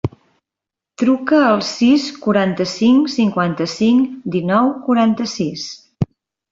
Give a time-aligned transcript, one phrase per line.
[1.01, 5.73] Truca al sis, quaranta-cinc, cinquanta-cinc, dinou, quaranta-sis.